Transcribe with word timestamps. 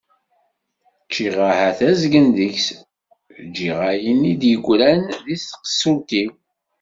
Ččiɣ 1.07 1.35
ahat 1.49 1.79
azgen 1.89 2.27
deg-s, 2.37 2.67
ǧǧiɣ 3.45 3.77
ayen 3.91 4.21
i 4.31 4.33
d-yegran 4.41 5.01
deg 5.25 5.37
tqessult-iw. 5.49 6.31